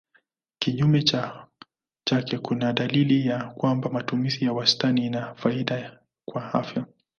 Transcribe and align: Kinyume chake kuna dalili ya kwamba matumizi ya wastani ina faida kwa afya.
Kinyume 0.59 1.03
chake 2.05 2.37
kuna 2.37 2.73
dalili 2.73 3.27
ya 3.27 3.43
kwamba 3.43 3.89
matumizi 3.89 4.45
ya 4.45 4.53
wastani 4.53 5.05
ina 5.05 5.35
faida 5.35 5.99
kwa 6.25 6.53
afya. 6.53 6.85